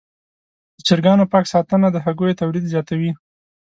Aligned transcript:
د 0.75 0.79
چرګانو 0.87 1.29
پاک 1.31 1.45
ساتنه 1.53 1.87
د 1.91 1.97
هګیو 2.05 2.37
تولید 2.41 2.65
زیاتوي. 2.73 3.11